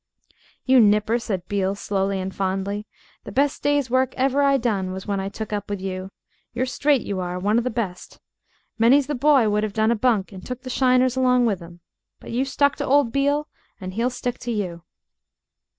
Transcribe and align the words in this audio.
"You 0.65 0.79
nipper," 0.79 1.19
said 1.19 1.47
Beale, 1.47 1.75
slowly 1.75 2.19
and 2.19 2.33
fondly, 2.33 2.87
"the 3.23 3.31
best 3.31 3.61
day's 3.61 3.87
work 3.91 4.15
ever 4.17 4.41
I 4.41 4.57
done 4.57 4.93
was 4.93 5.05
when 5.05 5.19
I 5.19 5.29
took 5.29 5.53
up 5.53 5.69
with 5.69 5.79
you. 5.79 6.09
You're 6.55 6.65
straight, 6.65 7.03
you 7.03 7.19
are 7.19 7.37
one 7.37 7.59
of 7.59 7.63
the 7.63 7.69
best. 7.69 8.19
Many's 8.79 9.05
the 9.05 9.13
boy 9.13 9.47
would 9.47 9.63
'ave 9.63 9.73
done 9.73 9.91
a 9.91 9.95
bunk 9.95 10.31
and 10.31 10.43
took 10.43 10.63
the 10.63 10.71
shiners 10.71 11.15
along 11.15 11.45
with 11.45 11.59
him. 11.59 11.81
But 12.19 12.31
you 12.31 12.45
stuck 12.45 12.77
to 12.77 12.85
old 12.87 13.11
Beale, 13.11 13.47
and 13.79 13.93
he'll 13.93 14.09
stick 14.09 14.39
to 14.39 14.51
you." 14.51 14.81